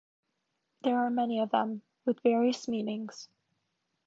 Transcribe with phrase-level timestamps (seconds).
[0.83, 3.29] There are many of them, with various meanings.